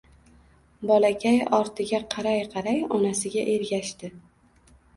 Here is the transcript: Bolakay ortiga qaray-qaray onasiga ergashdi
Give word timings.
Bolakay 0.91 1.37
ortiga 1.59 2.01
qaray-qaray 2.15 2.83
onasiga 2.99 3.47
ergashdi 3.57 4.15